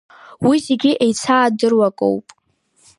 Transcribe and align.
Уи 0.47 0.57
зегьы 0.65 0.91
еицаадыруа 1.05 1.87
акоуп. 1.91 2.25